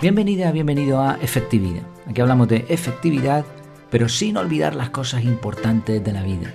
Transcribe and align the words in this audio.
Bienvenida, 0.00 0.50
bienvenido 0.50 1.02
a 1.02 1.18
Efectividad. 1.20 1.82
Aquí 2.06 2.22
hablamos 2.22 2.48
de 2.48 2.64
efectividad, 2.70 3.44
pero 3.90 4.08
sin 4.08 4.38
olvidar 4.38 4.74
las 4.74 4.88
cosas 4.88 5.24
importantes 5.24 6.02
de 6.02 6.12
la 6.14 6.22
vida. 6.22 6.54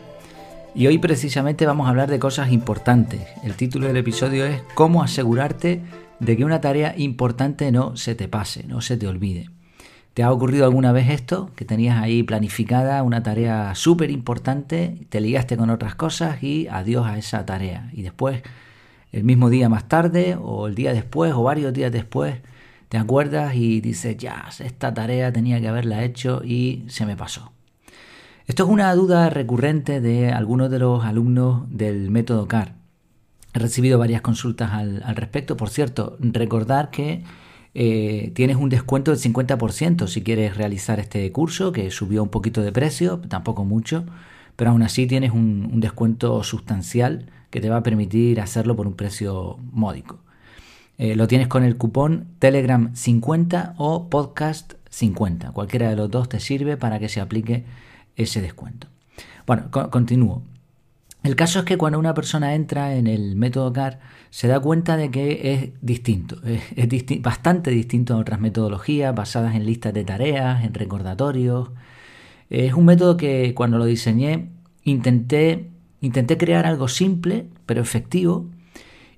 Y 0.74 0.88
hoy 0.88 0.98
precisamente 0.98 1.68
vamos 1.68 1.86
a 1.86 1.92
hablar 1.92 2.10
de 2.10 2.18
cosas 2.18 2.52
importantes. 2.52 3.22
El 3.44 3.54
título 3.54 3.86
del 3.86 3.98
episodio 3.98 4.48
es 4.48 4.64
Cómo 4.74 5.04
asegurarte 5.04 5.84
de 6.20 6.36
que 6.36 6.44
una 6.44 6.60
tarea 6.60 6.96
importante 6.98 7.72
no 7.72 7.96
se 7.98 8.16
te 8.16 8.28
pase, 8.28 8.64
no 8.64 8.82
se 8.82 8.98
te 8.98 9.08
olvide. 9.08 9.52
¿Te 10.16 10.24
ha 10.24 10.32
ocurrido 10.32 10.66
alguna 10.66 10.92
vez 10.92 11.12
esto? 11.12 11.52
Que 11.56 11.66
tenías 11.66 12.02
ahí 12.02 12.24
planificada 12.24 13.04
una 13.04 13.22
tarea 13.22 13.76
súper 13.76 14.10
importante, 14.10 15.06
te 15.10 15.22
ligaste 15.22 15.56
con 15.56 15.70
otras 15.70 15.94
cosas 15.94 16.42
y 16.42 16.68
adiós 16.68 17.06
a 17.06 17.20
esa 17.20 17.46
tarea. 17.46 17.92
Y 17.94 18.02
después, 18.02 18.42
el 19.12 19.24
mismo 19.24 19.52
día 19.52 19.70
más 19.70 19.88
tarde, 19.88 20.36
o 20.36 20.66
el 20.66 20.74
día 20.74 20.94
después, 20.94 21.32
o 21.34 21.44
varios 21.44 21.74
días 21.74 21.92
después, 21.92 22.38
te 22.90 22.98
acuerdas 22.98 23.56
y 23.56 23.82
dices, 23.82 24.18
ya, 24.18 24.50
esta 24.60 24.94
tarea 24.94 25.32
tenía 25.32 25.60
que 25.60 25.68
haberla 25.68 26.04
hecho 26.04 26.42
y 26.44 26.84
se 26.88 27.06
me 27.06 27.16
pasó. 27.16 27.52
Esto 28.48 28.64
es 28.66 28.70
una 28.70 28.94
duda 28.94 29.30
recurrente 29.32 30.02
de 30.02 30.32
algunos 30.32 30.70
de 30.70 30.78
los 30.78 31.04
alumnos 31.04 31.64
del 31.70 32.12
método 32.12 32.48
CAR. 32.48 32.76
He 33.54 33.60
recibido 33.60 33.98
varias 33.98 34.22
consultas 34.22 34.72
al, 34.72 35.02
respecto. 35.16 35.58
Por 35.58 35.70
cierto, 35.70 36.18
recordar 36.20 36.92
que 36.92 37.24
eh, 37.74 38.32
tienes 38.36 38.58
un 38.58 38.70
descuento 38.70 39.12
del 39.12 39.20
50% 39.20 40.08
si 40.08 40.22
quieres 40.22 40.58
realizar 40.58 41.00
este 41.00 41.32
curso, 41.32 41.72
que 41.72 41.90
subió 41.90 42.22
un 42.22 42.30
poquito 42.30 42.62
de 42.62 42.72
precio, 42.72 43.20
tampoco 43.28 43.66
mucho, 43.66 44.06
pero 44.56 44.72
aún 44.72 44.84
así 44.84 45.08
tienes 45.08 45.32
un, 45.32 45.70
un 45.74 45.80
descuento 45.80 46.44
sustancial 46.44 47.26
que 47.50 47.62
te 47.62 47.70
va 47.70 47.78
a 47.78 47.84
permitir 47.84 48.42
hacerlo 48.42 48.76
por 48.76 48.86
un 48.86 48.94
precio 48.94 49.58
módico. 49.72 50.25
Eh, 50.98 51.16
lo 51.16 51.28
tienes 51.28 51.48
con 51.48 51.64
el 51.64 51.78
cupón 51.78 52.28
Telegram 52.40 52.96
50 52.96 53.76
o 53.78 54.10
Podcast 54.10 54.74
50. 54.90 55.52
Cualquiera 55.52 55.90
de 55.90 55.96
los 55.96 56.10
dos 56.10 56.30
te 56.30 56.40
sirve 56.40 56.78
para 56.78 57.00
que 57.00 57.10
se 57.10 57.20
aplique 57.20 57.66
ese 58.16 58.42
descuento. 58.42 58.88
Bueno, 59.46 59.70
continúo. 59.92 60.42
El 61.24 61.36
caso 61.36 61.60
es 61.60 61.66
que 61.66 61.78
cuando 61.78 62.00
una 62.00 62.14
persona 62.14 62.54
entra 62.54 62.96
en 62.96 63.08
el 63.08 63.36
método 63.36 63.74
CAR 63.74 64.00
se 64.30 64.48
da 64.48 64.60
cuenta 64.60 64.96
de 64.96 65.12
que 65.12 65.54
es 65.54 65.70
distinto, 65.82 66.38
es, 66.76 67.22
bastante 67.22 67.72
distinto 67.72 68.14
a 68.14 68.18
otras 68.18 68.40
metodologías 68.40 69.14
basadas 69.14 69.56
en 69.56 69.66
listas 69.66 69.94
de 69.94 70.04
tareas, 70.06 70.64
en 70.64 70.74
recordatorios. 70.74 71.72
Es 72.50 72.74
un 72.74 72.86
método 72.86 73.18
que 73.18 73.54
cuando 73.56 73.78
lo 73.78 73.86
diseñé 73.86 74.50
intenté, 74.84 75.72
intenté 76.00 76.38
crear 76.38 76.66
algo 76.66 76.88
simple 76.88 77.48
pero 77.66 77.82
efectivo 77.82 78.46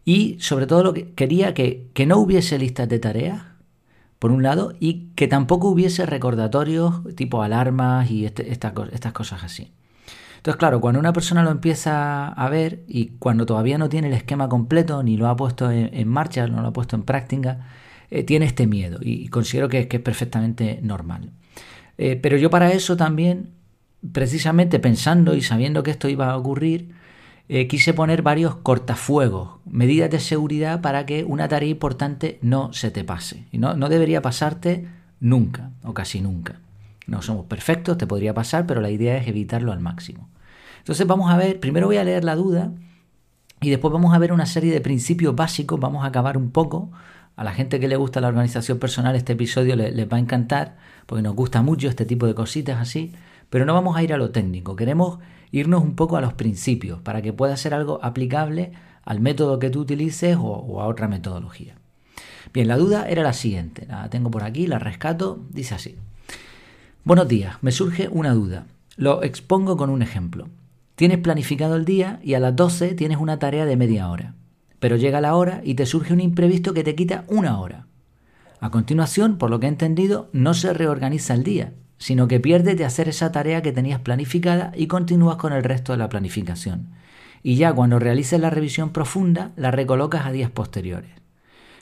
y 0.08 0.38
sobre 0.40 0.68
todo 0.68 0.86
lo 0.86 0.94
que 0.94 1.12
quería 1.12 1.54
que, 1.54 1.90
que 1.94 2.06
no 2.06 2.16
hubiese 2.18 2.58
listas 2.58 2.88
de 2.88 2.98
tareas, 2.98 3.42
por 4.20 4.32
un 4.32 4.42
lado, 4.42 4.74
y 4.80 5.10
que 5.16 5.28
tampoco 5.28 5.68
hubiese 5.68 6.06
recordatorios 6.06 7.04
tipo 7.18 7.44
alarmas 7.44 8.10
y 8.10 8.26
este, 8.26 8.50
estas 8.50 8.72
cosas 9.12 9.44
así. 9.44 9.74
Entonces, 10.38 10.58
claro, 10.60 10.80
cuando 10.80 11.02
una 11.02 11.12
persona 11.12 11.44
lo 11.44 11.52
empieza 11.52 12.30
a 12.30 12.50
ver 12.50 12.86
y 12.88 13.08
cuando 13.20 13.46
todavía 13.46 13.78
no 13.78 13.90
tiene 13.90 14.08
el 14.08 14.14
esquema 14.14 14.48
completo, 14.48 15.04
ni 15.04 15.18
lo 15.18 15.28
ha 15.28 15.36
puesto 15.36 15.70
en, 15.70 16.08
marcha, 16.08 16.48
no 16.48 16.62
lo 16.62 16.70
ha 16.70 16.74
puesto 16.74 16.96
en 16.96 17.04
práctica, 17.04 17.68
eh, 18.10 18.24
tiene 18.24 18.46
este 18.46 18.66
miedo 18.66 19.00
y 19.02 19.28
considero 19.28 19.68
que, 19.68 19.90
es 19.92 20.00
perfectamente 20.00 20.80
normal. 20.82 21.32
Eh, 21.98 22.16
pero 22.16 22.38
yo 22.38 22.50
para 22.50 22.72
eso 22.72 22.96
también, 22.96 23.50
precisamente 24.14 24.80
pensando 24.80 25.36
y 25.36 25.42
sabiendo 25.42 25.84
que 25.84 25.92
esto 25.92 26.08
iba 26.08 26.32
a 26.32 26.38
ocurrir, 26.38 26.96
eh, 27.50 27.68
quise 27.68 27.94
poner 27.94 28.22
varios 28.22 28.56
cortafuegos, 28.56 29.60
medidas 29.66 30.10
de 30.10 30.20
seguridad 30.20 30.82
para 30.82 31.06
que 31.06 31.24
una 31.24 31.48
tarea 31.48 31.70
importante 31.70 32.40
no 32.42 32.74
se 32.74 32.92
te 32.92 33.04
pase. 33.04 33.46
Y 33.52 33.58
no, 33.58 33.74
no 33.76 33.88
debería 33.88 34.22
pasarte 34.22 34.88
nunca 35.20 35.72
o 35.84 35.94
casi 35.94 36.20
nunca. 36.20 36.60
No 37.06 37.22
somos 37.22 37.46
perfectos, 37.46 37.98
te 37.98 38.06
podría 38.06 38.34
pasar, 38.34 38.66
pero 38.66 38.82
la 38.82 38.90
idea 38.90 39.18
es 39.18 39.28
evitarlo 39.28 39.72
al 39.72 39.80
máximo. 39.80 40.28
Entonces 40.80 41.08
vamos 41.08 41.32
a 41.32 41.38
ver, 41.38 41.60
primero 41.60 41.88
voy 41.88 41.98
a 41.98 42.04
leer 42.04 42.26
la 42.26 42.36
duda 42.36 42.72
y 43.62 43.70
después 43.70 43.94
vamos 43.94 44.14
a 44.14 44.20
ver 44.20 44.34
una 44.34 44.46
serie 44.46 44.74
de 44.74 44.82
principios 44.82 45.36
básicos, 45.36 45.80
vamos 45.80 46.04
a 46.04 46.08
acabar 46.08 46.38
un 46.38 46.52
poco. 46.52 46.92
A 47.38 47.44
la 47.44 47.54
gente 47.54 47.80
que 47.80 47.88
le 47.88 47.96
gusta 47.96 48.20
la 48.20 48.28
organización 48.28 48.80
personal 48.80 49.16
este 49.16 49.34
episodio 49.34 49.76
les, 49.76 49.96
les 49.96 50.12
va 50.12 50.18
a 50.18 50.20
encantar 50.20 50.76
porque 51.06 51.22
nos 51.22 51.36
gusta 51.36 51.62
mucho 51.62 51.88
este 51.88 52.06
tipo 52.06 52.26
de 52.26 52.36
cositas 52.36 52.80
así, 52.82 53.14
pero 53.50 53.66
no 53.66 53.74
vamos 53.74 53.96
a 53.96 54.04
ir 54.04 54.12
a 54.12 54.18
lo 54.18 54.32
técnico, 54.32 54.76
queremos 54.76 55.20
irnos 55.52 55.84
un 55.84 55.96
poco 55.96 56.18
a 56.18 56.22
los 56.22 56.34
principios 56.34 57.02
para 57.02 57.22
que 57.22 57.34
pueda 57.34 57.58
ser 57.58 57.74
algo 57.74 58.00
aplicable 58.04 58.74
al 59.04 59.20
método 59.20 59.60
que 59.60 59.70
tú 59.70 59.82
utilices 59.82 60.38
o, 60.40 60.82
a 60.82 60.88
otra 60.88 61.08
metodología. 61.08 61.76
Bien, 62.54 62.68
la 62.68 62.78
duda 62.78 63.08
era 63.08 63.24
la 63.24 63.34
siguiente, 63.34 63.86
la 63.88 64.10
tengo 64.10 64.32
por 64.32 64.44
aquí, 64.44 64.68
la 64.68 64.80
rescato, 64.80 65.46
dice 65.50 65.76
así. 65.76 65.96
Buenos 67.04 67.28
días, 67.28 67.58
me 67.62 67.72
surge 67.72 68.10
una 68.10 68.34
duda. 68.34 68.66
Lo 68.96 69.24
expongo 69.24 69.78
con 69.78 69.90
un 69.90 70.02
ejemplo. 70.02 70.50
Tienes 70.96 71.20
planificado 71.20 71.76
el 71.76 71.86
día 71.86 72.20
y 72.24 72.34
a 72.34 72.40
las 72.40 72.56
12 72.56 72.96
tienes 72.96 73.18
una 73.18 73.40
tarea 73.40 73.66
de 73.66 73.78
media 73.78 74.10
hora, 74.10 74.34
pero 74.80 74.96
llega 74.96 75.22
la 75.22 75.36
hora 75.36 75.62
y 75.64 75.76
te 75.76 75.86
surge 75.86 76.14
un 76.14 76.20
imprevisto 76.20 76.74
que 76.74 76.84
te 76.84 76.96
quita 76.96 77.24
una 77.28 77.60
hora. 77.60 77.86
A 78.60 78.72
continuación, 78.72 79.38
por 79.38 79.52
lo 79.52 79.60
que 79.60 79.68
he 79.68 79.70
entendido, 79.70 80.30
no 80.34 80.54
se 80.54 80.74
reorganiza 80.74 81.36
el 81.36 81.44
día, 81.44 81.74
sino 81.98 82.28
que 82.28 82.40
pierdes 82.40 82.78
de 82.78 82.86
hacer 82.86 83.10
esa 83.10 83.32
tarea 83.32 83.62
que 83.62 83.72
tenías 83.72 84.00
planificada 84.00 84.72
y 84.76 84.88
continúas 84.88 85.38
con 85.38 85.54
el 85.54 85.64
resto 85.64 85.92
de 85.92 85.98
la 85.98 86.10
planificación. 86.10 86.90
Y 87.44 87.56
ya 87.56 87.74
cuando 87.74 88.00
realices 88.00 88.40
la 88.40 88.50
revisión 88.50 88.92
profunda, 88.92 89.52
la 89.56 89.72
recolocas 89.72 90.26
a 90.26 90.32
días 90.32 90.52
posteriores. 90.52 91.12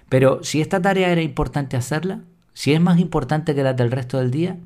Pero 0.09 0.43
si 0.43 0.61
esta 0.61 0.81
tarea 0.81 1.09
era 1.09 1.21
importante 1.21 1.77
hacerla, 1.77 2.21
si 2.53 2.73
es 2.73 2.81
más 2.81 2.99
importante 2.99 3.55
que 3.55 3.63
la 3.63 3.73
del 3.73 3.91
resto 3.91 4.19
del 4.19 4.31
día, 4.31 4.57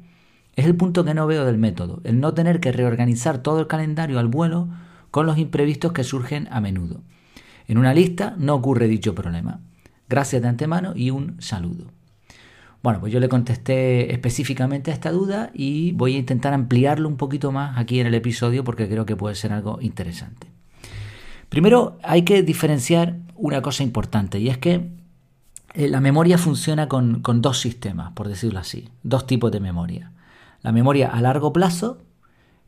es 0.56 0.66
el 0.66 0.76
punto 0.76 1.06
que 1.06 1.14
no 1.14 1.26
veo 1.26 1.46
del 1.46 1.58
método, 1.58 2.02
el 2.04 2.20
no 2.20 2.34
tener 2.34 2.60
que 2.60 2.72
reorganizar 2.72 3.40
todo 3.40 3.60
el 3.60 3.68
calendario 3.68 4.20
al 4.20 4.28
vuelo 4.28 4.68
con 5.10 5.26
los 5.26 5.38
imprevistos 5.38 5.94
que 5.94 6.04
surgen 6.04 6.48
a 6.52 6.60
menudo. 6.60 7.02
En 7.68 7.78
una 7.78 7.94
lista 7.94 8.36
no 8.38 8.56
ocurre 8.56 8.88
dicho 8.88 9.16
problema. 9.16 9.62
Gracias 10.10 10.42
de 10.42 10.48
antemano 10.48 10.94
y 10.96 11.12
un 11.12 11.42
saludo. 11.42 11.99
Bueno, 12.82 13.02
pues 13.02 13.12
yo 13.12 13.20
le 13.20 13.28
contesté 13.28 14.14
específicamente 14.14 14.92
a 14.92 14.94
esta 14.94 15.12
duda 15.12 15.52
y 15.54 15.92
voy 15.94 16.16
a 16.16 16.20
intentar 16.20 16.54
ampliarlo 16.54 17.10
un 17.10 17.18
poquito 17.18 17.52
más 17.52 17.78
aquí 17.78 18.00
en 18.00 18.08
el 18.08 18.14
episodio 18.14 18.64
porque 18.64 18.88
creo 18.88 19.06
que 19.06 19.18
puede 19.18 19.36
ser 19.36 19.52
algo 19.52 19.80
interesante. 19.82 20.48
Primero 21.50 21.98
hay 22.04 22.22
que 22.22 22.42
diferenciar 22.42 23.18
una 23.36 23.62
cosa 23.62 23.84
importante 23.84 24.40
y 24.40 24.50
es 24.50 24.58
que 24.58 24.92
eh, 25.74 25.90
la 25.90 26.00
memoria 26.00 26.38
funciona 26.38 26.88
con, 26.88 27.22
con 27.22 27.42
dos 27.42 27.60
sistemas, 27.60 28.14
por 28.14 28.30
decirlo 28.30 28.60
así, 28.60 28.90
dos 29.04 29.28
tipos 29.28 29.52
de 29.52 29.60
memoria. 29.60 30.14
La 30.62 30.72
memoria 30.72 31.10
a 31.10 31.22
largo 31.22 31.52
plazo, 31.52 32.02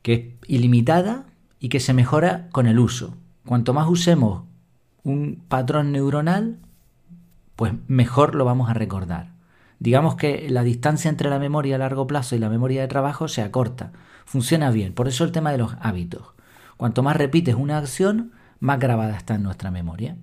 que 0.02 0.14
es 0.14 0.50
ilimitada 0.50 1.26
y 1.60 1.70
que 1.70 1.80
se 1.80 1.94
mejora 1.94 2.50
con 2.52 2.68
el 2.68 2.80
uso. 2.80 3.16
Cuanto 3.46 3.74
más 3.74 3.88
usemos 3.88 4.44
un 5.04 5.42
patrón 5.48 5.92
neuronal, 5.92 6.58
pues 7.56 7.74
mejor 7.88 8.36
lo 8.36 8.44
vamos 8.44 8.70
a 8.70 8.74
recordar. 8.74 9.32
Digamos 9.82 10.14
que 10.14 10.48
la 10.48 10.62
distancia 10.62 11.10
entre 11.10 11.28
la 11.28 11.40
memoria 11.40 11.74
a 11.74 11.80
largo 11.80 12.06
plazo 12.06 12.36
y 12.36 12.40
la 12.40 12.50
memoria 12.50 12.82
de 12.82 12.88
trabajo 12.88 13.28
se 13.28 13.42
acorta. 13.42 13.92
Funciona 14.26 14.70
bien. 14.70 14.94
Por 14.94 15.08
eso 15.08 15.24
el 15.24 15.32
tema 15.32 15.52
de 15.52 15.58
los 15.58 15.76
hábitos. 15.82 16.36
Cuanto 16.78 17.02
más 17.02 17.18
repites 17.18 17.56
una 17.56 17.80
acción, 17.80 18.32
más 18.60 18.80
grabada 18.80 19.18
está 19.18 19.34
en 19.34 19.42
nuestra 19.42 19.72
memoria. 19.72 20.18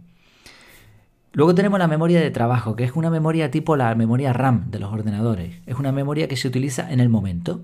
Luego 1.33 1.57
tenemos 1.57 1.81
la 1.81 1.89
memoria 1.89 2.21
de 2.21 2.31
trabajo, 2.31 2.77
que 2.77 2.85
es 2.85 2.93
una 2.93 3.11
memoria 3.11 3.51
tipo 3.51 3.75
la 3.75 3.93
memoria 3.97 4.33
RAM 4.33 4.71
de 4.71 4.79
los 4.79 4.93
ordenadores. 4.93 5.57
Es 5.67 5.75
una 5.75 5.91
memoria 5.91 6.29
que 6.29 6.37
se 6.37 6.47
utiliza 6.47 6.93
en 6.93 7.01
el 7.01 7.09
momento, 7.09 7.61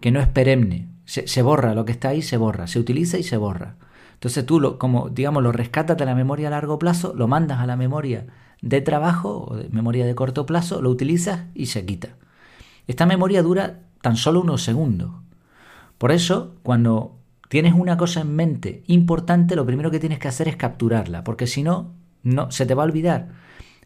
que 0.00 0.10
no 0.10 0.20
es 0.20 0.26
perenne. 0.26 0.88
Se, 1.06 1.40
borra 1.40 1.72
lo 1.72 1.86
que 1.86 1.92
está 1.92 2.10
ahí, 2.10 2.20
se 2.20 2.36
borra. 2.36 2.66
Se 2.66 2.78
utiliza 2.78 3.16
y 3.16 3.22
se 3.22 3.38
borra. 3.38 3.76
Entonces 4.18 4.44
tú, 4.44 4.58
lo, 4.58 4.78
como 4.78 5.10
digamos, 5.10 5.44
lo 5.44 5.52
rescatas 5.52 5.96
de 5.96 6.04
la 6.04 6.16
memoria 6.16 6.48
a 6.48 6.50
largo 6.50 6.76
plazo, 6.76 7.14
lo 7.14 7.28
mandas 7.28 7.60
a 7.60 7.66
la 7.66 7.76
memoria 7.76 8.26
de 8.60 8.80
trabajo 8.80 9.46
o 9.48 9.56
de 9.56 9.68
memoria 9.68 10.04
de 10.04 10.16
corto 10.16 10.44
plazo, 10.44 10.82
lo 10.82 10.90
utilizas 10.90 11.44
y 11.54 11.66
se 11.66 11.86
quita. 11.86 12.16
Esta 12.88 13.06
memoria 13.06 13.44
dura 13.44 13.80
tan 14.02 14.16
solo 14.16 14.40
unos 14.40 14.64
segundos. 14.64 15.12
Por 15.98 16.10
eso, 16.10 16.56
cuando 16.64 17.16
tienes 17.48 17.74
una 17.74 17.96
cosa 17.96 18.22
en 18.22 18.34
mente 18.34 18.82
importante, 18.88 19.54
lo 19.54 19.64
primero 19.64 19.92
que 19.92 20.00
tienes 20.00 20.18
que 20.18 20.28
hacer 20.28 20.48
es 20.48 20.56
capturarla, 20.56 21.22
porque 21.22 21.46
si 21.46 21.62
no, 21.62 21.92
no 22.24 22.50
se 22.50 22.66
te 22.66 22.74
va 22.74 22.82
a 22.82 22.86
olvidar. 22.86 23.28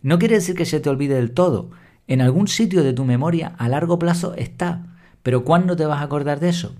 No 0.01 0.19
quiere 0.19 0.37
decir 0.37 0.57
que 0.57 0.65
se 0.65 0.81
te 0.81 0.89
olvide 0.89 1.15
del 1.15 1.33
todo. 1.33 1.71
En 2.07 2.23
algún 2.23 2.49
sitio 2.49 2.83
de 2.83 2.95
tu 2.95 3.05
memoria 3.05 3.55
a 3.59 3.69
largo 3.69 3.99
plazo 3.99 4.35
está. 4.35 4.87
Pero 5.23 5.45
¿cuándo 5.45 5.77
te 5.77 5.85
vas 5.85 6.01
a 6.01 6.05
acordar 6.05 6.41
de 6.41 6.49
eso? 6.49 6.75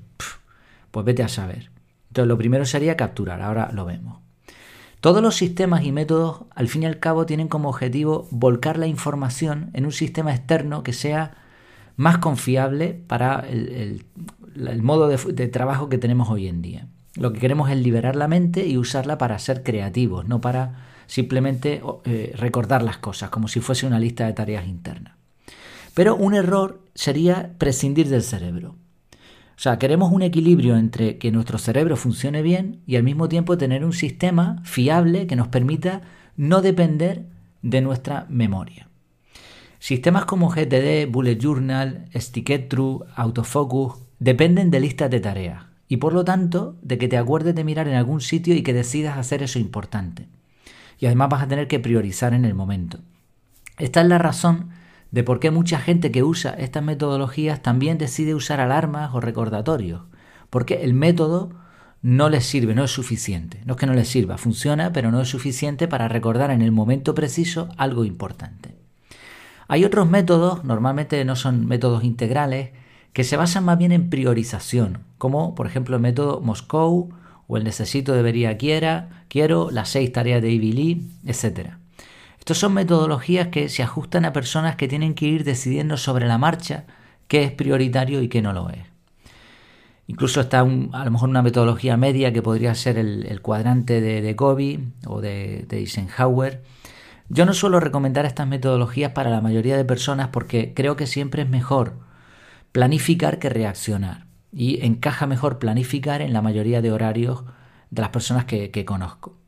pues 0.91 1.07
vete 1.07 1.23
a 1.23 1.29
saber. 1.29 1.71
Entonces 2.13 2.29
lo 2.29 2.37
primero 2.37 2.67
sería 2.67 2.95
capturar. 2.95 3.41
Ahora 3.41 3.71
lo 3.73 3.87
vemos. 3.87 4.19
Todos 5.01 5.23
los 5.23 5.35
sistemas 5.35 5.83
y 5.83 5.93
métodos, 5.93 6.43
al 6.55 6.69
fin 6.69 6.83
y 6.83 6.87
al 6.87 6.99
cabo, 6.99 7.25
tienen 7.25 7.49
como 7.49 7.71
objetivo 7.71 8.29
volcar 8.31 8.77
la 8.77 8.87
información 8.87 9.71
en 9.73 9.87
un 9.87 9.93
sistema 9.93 10.35
externo 10.35 10.83
que 10.83 10.93
sea 10.93 11.39
más 11.97 12.19
confiable 12.19 13.03
para 13.07 13.47
el, 13.49 14.05
modo 14.83 15.09
de, 15.09 15.49
trabajo 15.49 15.89
que 15.89 15.97
tenemos 15.97 16.29
hoy 16.29 16.49
en 16.49 16.61
día. 16.61 16.87
Lo 17.15 17.33
que 17.33 17.41
queremos 17.41 17.71
es 17.71 17.79
liberar 17.79 18.15
la 18.15 18.29
mente 18.29 18.67
y 18.67 18.77
usarla 18.77 19.17
para 19.17 19.39
ser 19.39 19.63
creativos, 19.63 20.29
no 20.29 20.43
para 20.43 20.85
simplemente 21.07 21.81
eh, 22.05 22.35
recordar 22.37 22.83
las 22.83 22.99
cosas, 22.99 23.31
como 23.31 23.49
si 23.49 23.61
fuese 23.61 23.87
una 23.87 23.99
lista 23.99 24.27
de 24.27 24.35
tareas 24.35 24.67
internas. 24.67 25.15
Pero 25.95 26.15
un 26.15 26.35
error 26.35 26.83
sería 26.95 27.55
prescindir 27.57 28.11
del 28.11 28.23
cerebro. 28.23 28.77
Sea, 29.63 29.79
queremos 29.79 30.11
un 30.11 30.23
equilibrio 30.23 30.77
entre 30.77 31.19
que 31.19 31.31
nuestro 31.31 31.57
cerebro 31.57 31.97
funcione 31.97 32.43
bien 32.43 32.81
y 32.85 32.97
al 32.97 33.05
mismo 33.05 33.29
tiempo 33.29 33.57
tener 33.57 33.85
un 33.85 33.93
sistema 33.93 34.61
fiable 34.65 35.29
que 35.29 35.37
nos 35.37 35.47
permita 35.47 36.01
no 36.37 36.63
depender 36.63 37.27
de 37.63 37.81
nuestra 37.81 38.27
memoria. 38.29 38.89
Sistemas 39.79 40.25
como 40.25 40.49
GTD, 40.49 41.09
Bullet 41.09 41.39
Journal, 41.39 42.09
True, 42.69 43.07
Autofocus 43.15 44.01
dependen 44.19 44.73
de 44.73 44.81
listas 44.81 45.13
de 45.13 45.21
tareas 45.21 45.67
y 45.87 45.99
por 45.99 46.13
lo 46.13 46.25
tanto 46.25 46.75
de 46.83 46.99
que 46.99 47.07
te 47.07 47.17
acuerdes 47.17 47.55
de 47.55 47.63
mirar 47.63 47.87
en 47.87 47.95
algún 47.95 48.21
sitio 48.21 48.57
y 48.57 48.65
que 48.65 48.73
decidas 48.73 49.17
hacer 49.17 49.45
eso 49.45 49.61
importante. 49.61 50.27
Y 50.99 51.07
además 51.07 51.29
vas 51.29 51.43
a 51.45 51.49
tener 51.49 51.69
que 51.69 51.79
priorizar 51.79 52.35
en 52.35 52.45
el 52.45 52.55
momento. 52.55 52.99
Esta 53.79 54.01
es 54.01 54.09
la 54.09 54.19
razón 54.19 54.71
de 55.13 55.23
por 55.23 55.39
qué 55.39 55.51
mucha 55.51 55.79
gente 55.79 56.11
que 56.11 56.25
usa 56.25 56.55
estas 56.55 56.83
metodologías 56.83 57.63
también 57.63 57.99
decide 57.99 58.35
usar 58.35 58.61
alarmas 58.61 59.15
o 59.15 59.21
recordatorios, 59.21 60.03
porque 60.51 60.83
el 60.83 60.95
método 60.95 61.51
no 62.01 62.29
les 62.29 62.45
sirve, 62.45 62.75
no 62.75 62.83
es 62.83 62.91
suficiente. 62.91 63.61
No 63.65 63.75
es 63.75 63.79
que 63.79 63.87
no 63.87 63.95
les 63.95 64.09
sirva, 64.09 64.39
funciona, 64.39 64.93
pero 64.93 65.13
no 65.13 65.21
es 65.21 65.29
suficiente 65.29 65.87
para 65.87 66.09
recordar 66.09 66.51
en 66.51 66.63
el 66.63 66.73
momento 66.73 67.15
preciso 67.15 67.69
algo 67.77 68.05
importante. 68.05 68.75
Hay 69.69 69.85
otros 69.85 70.09
métodos, 70.09 70.65
normalmente 70.65 71.25
no 71.25 71.37
son 71.37 71.67
métodos 71.67 72.05
integrales, 72.05 72.71
que 73.13 73.23
se 73.23 73.37
basan 73.37 73.65
más 73.65 73.79
bien 73.79 73.93
en 73.93 74.09
priorización, 74.11 75.01
como 75.19 75.55
por 75.55 75.67
ejemplo 75.67 75.97
el 75.97 76.03
método 76.03 76.41
Moscow 76.41 77.11
o 77.47 77.57
el 77.59 77.65
necesito, 77.65 78.15
debería, 78.15 78.57
quiera, 78.57 79.25
quiero, 79.29 79.71
las 79.71 79.91
seis 79.91 80.11
tareas 80.11 80.41
de 80.41 80.51
Ivy 80.51 80.73
Lee, 80.73 81.11
etc. 81.27 81.82
Estos 82.43 82.59
son 82.59 82.75
metodologías 82.75 83.47
que 83.53 83.69
se 83.69 83.85
ajustan 83.85 84.25
a 84.25 84.33
personas 84.33 84.75
que 84.75 84.89
tienen 84.89 85.15
que 85.15 85.27
ir 85.27 85.45
decidiendo 85.45 85.97
sobre 85.97 86.27
la 86.27 86.39
marcha 86.39 86.87
qué 87.29 87.45
es 87.45 87.53
prioritario 87.53 88.21
y 88.21 88.29
qué 88.29 88.43
no 88.43 88.53
lo 88.53 88.69
es. 88.69 88.85
Incluso 90.09 90.41
está 90.41 90.59
a 90.59 90.65
lo 91.05 91.11
mejor 91.13 91.29
una 91.29 91.43
metodología 91.43 91.97
media 91.97 92.33
que 92.33 92.43
podría 92.43 92.75
ser 92.75 92.99
el, 92.99 93.41
cuadrante 93.43 94.01
de, 94.01 94.23
de 94.23 94.35
o 95.07 95.21
de, 95.21 95.69
Eisenhower. 95.71 96.65
Yo 97.29 97.47
no 97.47 97.55
suelo 97.55 97.79
recomendar 97.79 98.27
estas 98.27 98.49
metodologías 98.49 99.13
para 99.13 99.31
la 99.31 99.41
mayoría 99.41 99.77
de 99.77 99.85
personas 99.85 100.31
porque 100.33 100.75
creo 100.75 100.97
que 100.97 101.07
siempre 101.07 101.43
es 101.43 101.49
mejor 101.49 102.01
planificar 102.73 103.39
que 103.39 103.51
reaccionar. 103.51 104.27
Y 104.51 104.85
encaja 104.85 105.29
mejor 105.29 105.61
planificar 105.61 106.21
en 106.21 106.33
la 106.33 106.43
mayoría 106.43 106.83
de 106.83 106.91
horarios 106.91 107.45
de 107.91 108.03
las 108.03 108.11
personas 108.11 108.47
que 108.47 108.85
conozco. 108.85 109.42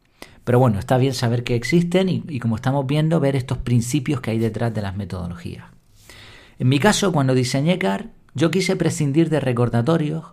Pero 0.44 0.58
bueno, 0.58 0.78
está 0.78 0.98
bien 0.98 1.14
saber 1.14 1.42
que 1.42 1.54
existen 1.54 2.08
y, 2.08 2.38
como 2.38 2.56
estamos 2.56 2.86
viendo, 2.86 3.18
ver 3.18 3.34
estos 3.34 3.58
principios 3.58 4.20
que 4.20 4.30
hay 4.30 4.38
detrás 4.38 4.74
de 4.74 4.82
las 4.82 4.96
metodologías. 4.96 5.64
En 6.58 6.68
mi 6.68 6.78
caso, 6.78 7.12
cuando 7.12 7.34
diseñé 7.34 7.78
CAR, 7.78 8.10
yo 8.34 8.50
quise 8.50 8.76
prescindir 8.76 9.30
de 9.30 9.40
recordatorios, 9.40 10.24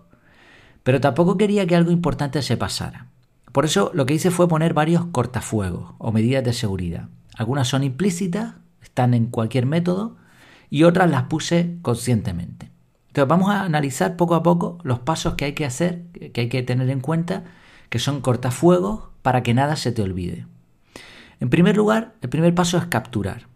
pero 0.84 1.00
tampoco 1.00 1.38
quería 1.38 1.66
que 1.66 1.76
algo 1.76 1.92
importante 1.92 2.42
se 2.42 2.58
pasara. 2.58 3.08
Por 3.52 3.66
eso 3.66 3.92
lo 3.94 4.06
que 4.06 4.14
hice 4.14 4.32
fue 4.32 4.48
poner 4.48 4.74
varios 4.74 5.06
cortafuegos 5.06 5.94
o 5.98 6.12
medidas 6.12 6.44
de 6.44 6.54
seguridad. 6.54 7.10
Algunas 7.36 7.68
son 7.68 7.84
implícitas, 7.84 8.56
están 8.82 9.14
en 9.14 9.28
cualquier 9.28 9.66
método, 9.66 10.18
y 10.70 10.84
otras 10.84 11.10
las 11.10 11.24
puse 11.24 11.78
conscientemente. 11.82 12.72
Entonces 13.08 13.28
vamos 13.28 13.50
a 13.50 13.64
analizar 13.64 14.16
poco 14.16 14.36
a 14.36 14.44
poco 14.44 14.78
los 14.84 15.00
pasos 15.00 15.36
que 15.36 15.46
hay 15.46 15.54
que 15.54 15.66
hacer, 15.66 16.04
que 16.34 16.42
hay 16.42 16.50
que 16.50 16.64
tener 16.64 16.90
en 16.90 17.02
cuenta, 17.02 17.44
que 17.92 18.00
son 18.00 18.22
cortafuegos 18.22 19.10
para 19.22 19.44
que 19.44 19.54
nada 19.54 19.76
se 19.76 19.92
te 19.92 20.02
olvide. 20.02 20.48
En 21.42 21.50
primer 21.50 21.76
lugar, 21.76 22.16
el 22.22 22.30
primer 22.30 22.56
paso 22.56 22.78
es 22.78 22.86
capturar. 22.86 23.48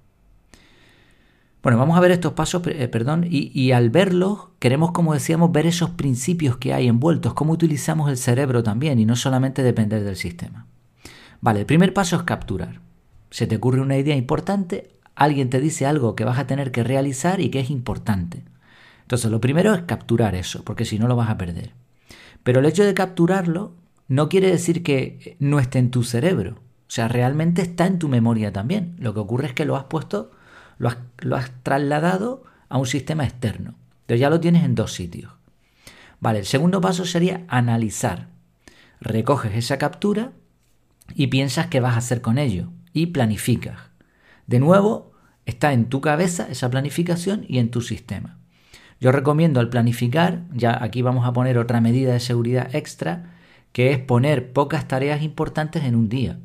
Bueno, 1.63 1.79
vamos 1.79 1.97
a 1.97 2.01
ver 2.01 2.11
estos 2.11 2.33
pasos, 2.33 2.61
eh, 2.67 2.89
perdón, 2.89 3.25
y, 3.27 3.71
al 3.71 3.89
verlos 3.89 4.49
queremos, 4.59 4.91
como 4.91 5.13
decíamos, 5.13 5.53
ver 5.53 5.65
esos 5.65 5.91
principios 5.91 6.57
que 6.57 6.73
hay 6.73 6.89
envueltos, 6.89 7.33
cómo 7.33 7.53
utilizamos 7.53 8.09
el 8.09 8.17
cerebro 8.17 8.61
también 8.61 8.99
y 8.99 9.05
no 9.05 9.15
solamente 9.15 9.63
depender 9.63 10.03
del 10.03 10.17
sistema. 10.17 10.67
Vale, 11.39 11.61
el 11.61 11.65
primer 11.65 11.93
paso 11.93 12.17
es 12.17 12.23
capturar. 12.23 12.81
Se 13.31 13.47
te 13.47 13.55
ocurre 13.55 13.79
una 13.79 13.97
idea 13.97 14.17
importante, 14.17 14.89
alguien 15.15 15.49
te 15.49 15.61
dice 15.61 15.85
algo 15.85 16.13
que 16.13 16.25
vas 16.25 16.39
a 16.39 16.45
tener 16.45 16.73
que 16.73 16.83
realizar 16.83 17.39
y 17.39 17.49
que 17.49 17.61
es 17.61 17.69
importante. 17.69 18.43
Entonces, 19.03 19.31
lo 19.31 19.39
primero 19.39 19.73
es 19.73 19.83
capturar 19.83 20.35
eso, 20.35 20.65
porque 20.65 20.83
si 20.83 20.99
no 20.99 21.07
lo 21.07 21.15
vas 21.15 21.29
a 21.29 21.37
perder. 21.37 21.71
Pero 22.43 22.59
el 22.59 22.65
hecho 22.65 22.83
de 22.83 22.93
capturarlo 22.93 23.84
no 24.07 24.29
quiere 24.29 24.51
decir 24.51 24.83
que 24.83 25.35
no 25.39 25.59
esté 25.59 25.79
en 25.79 25.91
tu 25.91 26.03
cerebro. 26.03 26.59
O 26.87 26.91
sea, 26.95 27.07
realmente 27.07 27.61
está 27.61 27.87
en 27.87 27.99
tu 27.99 28.07
memoria 28.07 28.53
también. 28.53 28.95
Lo 28.99 29.13
que 29.13 29.19
ocurre 29.19 29.47
es 29.47 29.53
que 29.53 29.65
lo 29.65 29.75
has 29.75 29.85
puesto, 29.85 30.31
lo 30.77 30.89
has, 30.89 31.51
trasladado 31.63 32.43
a 32.69 32.77
un 32.77 32.85
sistema 32.85 33.23
externo. 33.23 33.75
Entonces 34.01 34.19
ya 34.19 34.29
lo 34.29 34.39
tienes 34.39 34.63
en 34.63 34.75
dos 34.75 34.93
sitios. 34.93 35.31
Vale, 36.19 36.39
el 36.39 36.45
segundo 36.45 36.81
paso 36.81 37.05
sería 37.05 37.43
analizar. 37.47 38.27
Recoges 39.01 39.55
esa 39.55 39.77
captura 39.77 40.31
y 41.13 41.27
piensas 41.27 41.67
qué 41.67 41.79
vas 41.79 41.95
a 41.95 41.99
hacer 41.99 42.21
con 42.21 42.37
ello 42.37 42.69
y 42.93 43.07
planificas. 43.07 43.79
De 44.47 44.59
nuevo, 44.59 45.13
está 45.45 45.73
en 45.73 45.89
tu 45.89 46.01
cabeza 46.01 46.47
esa 46.49 46.69
planificación 46.69 47.45
y 47.47 47.57
en 47.57 47.71
tu 47.71 47.81
sistema. 47.81 48.37
Yo 49.01 49.11
recomiendo 49.11 49.59
al 49.59 49.69
planificar, 49.69 50.43
ya 50.53 50.81
aquí 50.81 51.01
vamos 51.01 51.25
a 51.25 51.33
poner 51.33 51.57
otra 51.57 51.81
medida 51.81 52.13
de 52.13 52.19
seguridad 52.19 52.73
extra, 52.73 53.34
que 53.75 53.91
es 53.91 53.99
poner 53.99 54.53
pocas 54.53 54.87
tareas 54.87 55.21
importantes 55.21 55.83
en 55.83 55.95
un 55.95 56.07
día. 56.07 56.39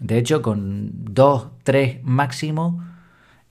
De 0.00 0.18
hecho, 0.18 0.42
con 0.42 0.90
dos, 1.14 1.50
tres 1.62 2.02
máximo 2.02 2.82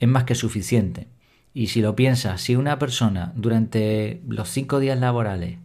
es 0.02 0.10
más 0.10 0.26
que 0.26 0.36
suficiente. 0.36 1.08
Y 1.54 1.68
si 1.68 1.80
lo 1.80 1.96
piensas, 1.96 2.42
si 2.42 2.58
una 2.58 2.80
persona 2.80 3.32
durante 3.38 4.22
los 4.28 4.50
cinco 4.50 4.82
días 4.82 5.00
laborales 5.00 5.58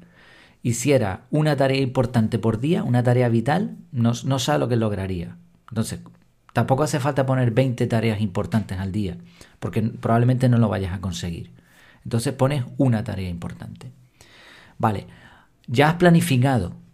hiciera 0.63 1.27
una 1.33 1.57
tarea 1.57 1.81
importante 1.81 2.39
por 2.39 2.61
día, 2.61 2.85
una 2.85 3.03
tarea 3.03 3.29
vital, 3.29 3.77
no, 3.91 4.13
no 4.25 4.39
sabe 4.39 4.61
lo 4.61 4.69
que 4.69 4.77
lograría. 4.77 5.37
Entonces, 5.71 5.99
tampoco 6.53 6.85
hace 6.85 7.01
falta 7.01 7.27
poner 7.27 7.51
20 7.51 7.89
tareas 7.89 8.21
importantes 8.21 8.79
al 8.79 8.93
día, 8.93 9.17
porque 9.59 9.83
probablemente 9.83 10.49
no 10.49 10.59
lo 10.59 10.69
vayas 10.69 10.93
a 10.93 11.01
conseguir. 11.01 11.51
Entonces 12.05 12.35
pones 12.35 12.63
una 12.77 13.03
tarea 13.03 13.29
importante. 13.29 13.91
Vale, 14.79 15.09
ya 15.67 15.89
has 15.89 15.95
planificado 15.97 16.86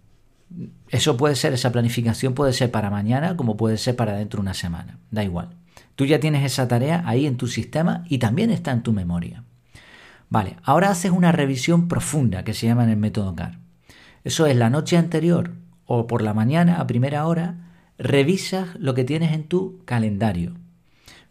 eso 0.92 1.16
puede 1.16 1.37
ser, 1.37 1.54
esa 1.54 1.72
planificación 1.72 2.34
puede 2.34 2.52
ser 2.52 2.70
para 2.70 2.90
mañana 2.90 3.34
como 3.37 3.56
puede 3.56 3.78
ser 3.78 3.96
para 3.96 4.12
dentro 4.12 4.37
de 4.37 4.42
una 4.42 4.54
semana. 4.54 4.99
Da 5.11 5.25
igual. 5.25 5.49
Tú 5.96 6.04
ya 6.04 6.20
tienes 6.20 6.44
esa 6.44 6.68
tarea 6.68 7.02
ahí 7.06 7.26
en 7.26 7.38
tu 7.38 7.49
sistema 7.49 8.04
y 8.08 8.18
también 8.18 8.50
está 8.50 8.72
en 8.72 8.82
tu 8.82 8.92
memoria. 8.92 9.42
Vale, 10.28 10.56
ahora 10.62 10.90
haces 10.90 11.11
una 11.11 11.32
revisión 11.32 11.88
profunda 11.88 12.44
que 12.44 12.52
se 12.52 12.66
llama 12.66 12.84
en 12.84 12.90
el 12.90 12.99
método 12.99 13.34
CAR. 13.34 13.58
Eso 14.22 14.46
es 14.46 14.54
la 14.54 14.68
noche 14.68 14.99
anterior 14.99 15.52
o 15.87 16.06
por 16.06 16.20
la 16.20 16.34
mañana 16.34 16.78
a 16.78 16.87
primera 16.87 17.26
hora, 17.26 17.56
revisas 17.96 18.68
lo 18.78 18.92
que 18.92 19.04
tienes 19.04 19.32
en 19.32 19.44
tu 19.44 19.82
calendario, 19.87 20.52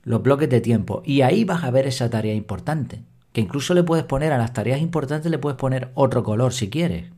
los 0.03 0.23
bloques 0.23 0.49
de 0.49 0.61
tiempo, 0.61 1.03
y 1.05 1.21
ahí 1.21 1.45
vas 1.45 1.63
a 1.63 1.71
ver 1.71 1.85
esa 1.85 2.09
tarea 2.09 2.33
importante, 2.33 3.03
que 3.31 3.41
incluso 3.41 3.73
le 3.75 3.83
puedes 3.83 4.05
poner 4.05 4.33
a 4.33 4.37
las 4.37 4.53
tareas 4.53 4.81
importantes, 4.81 5.31
le 5.31 5.37
puedes 5.37 5.57
poner 5.57 5.91
otro 5.93 6.23
color 6.23 6.51
si 6.51 6.69
quieres. 6.69 7.11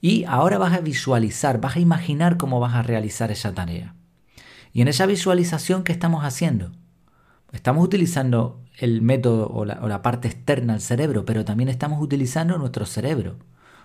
Y 0.00 0.24
ahora 0.24 0.58
vas 0.58 0.74
a 0.74 0.80
visualizar, 0.80 1.60
vas 1.60 1.76
a 1.76 1.80
imaginar 1.80 2.36
cómo 2.36 2.60
vas 2.60 2.74
a 2.74 2.82
realizar 2.82 3.30
esa 3.30 3.52
tarea. 3.54 3.94
Y 4.72 4.82
en 4.82 4.88
esa 4.88 5.06
visualización, 5.06 5.82
¿qué 5.82 5.92
estamos 5.92 6.24
haciendo? 6.24 6.70
Estamos 7.52 7.84
utilizando 7.84 8.62
el 8.78 9.02
método 9.02 9.48
o 9.48 9.64
la, 9.64 10.02
parte 10.02 10.28
externa 10.28 10.74
al 10.74 10.80
cerebro, 10.80 11.24
pero 11.24 11.44
también 11.44 11.68
estamos 11.68 12.00
utilizando 12.00 12.58
nuestro 12.58 12.86
cerebro. 12.86 13.36